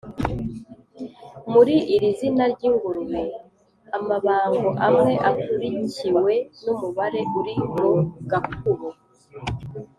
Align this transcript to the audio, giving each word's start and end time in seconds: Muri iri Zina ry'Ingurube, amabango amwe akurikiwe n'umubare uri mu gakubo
Muri 1.53 1.75
iri 1.95 2.09
Zina 2.17 2.43
ry'Ingurube, 2.53 3.21
amabango 3.97 4.69
amwe 4.87 5.11
akurikiwe 5.29 6.33
n'umubare 6.63 7.21
uri 7.39 7.53
mu 7.73 7.89
gakubo 8.31 8.89